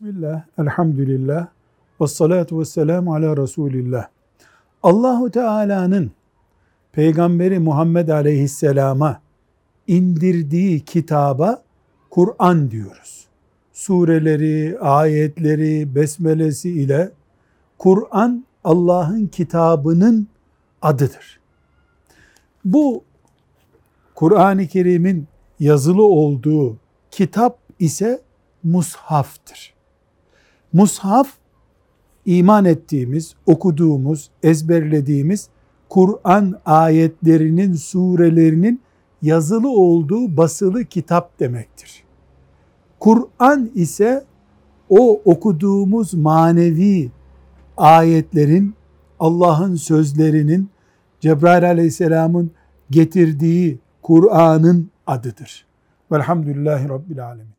[0.00, 1.46] Bismillah, elhamdülillah,
[2.00, 4.08] ve salatu ve selamu ala Resulillah.
[4.82, 6.10] Allahu Teala'nın
[6.92, 9.20] Peygamberi Muhammed Aleyhisselam'a
[9.86, 11.62] indirdiği kitaba
[12.10, 13.26] Kur'an diyoruz.
[13.72, 17.10] Sureleri, ayetleri, besmelesi ile
[17.78, 20.28] Kur'an Allah'ın kitabının
[20.82, 21.40] adıdır.
[22.64, 23.04] Bu
[24.14, 25.26] Kur'an-ı Kerim'in
[25.60, 26.76] yazılı olduğu
[27.10, 28.20] kitap ise
[28.64, 29.77] mushaftır.
[30.78, 31.28] Mushaf
[32.26, 35.48] iman ettiğimiz, okuduğumuz, ezberlediğimiz
[35.88, 38.80] Kur'an ayetlerinin, surelerinin
[39.22, 42.04] yazılı olduğu basılı kitap demektir.
[43.00, 44.24] Kur'an ise
[44.88, 47.10] o okuduğumuz manevi
[47.76, 48.74] ayetlerin,
[49.20, 50.70] Allah'ın sözlerinin,
[51.20, 52.50] Cebrail aleyhisselamın
[52.90, 55.66] getirdiği Kur'an'ın adıdır.
[56.12, 57.57] Velhamdülillahi Rabbil Alemin.